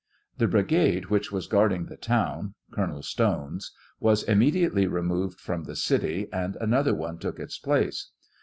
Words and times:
The 0.39 0.47
brigade 0.47 1.11
which 1.11 1.31
was 1.31 1.45
guarding 1.45 1.85
the 1.85 1.95
town 1.95 2.55
(Colonel 2.71 3.03
36 3.03 3.11
Stone's) 3.11 3.71
was 3.99 4.23
immediately 4.23 4.87
removed 4.87 5.39
from 5.39 5.65
the 5.65 5.75
city, 5.75 6.27
and 6.33 6.55
another 6.55 6.95
one 6.95 7.19
took 7.19 7.37
its 7.39 7.59
place. 7.59 8.09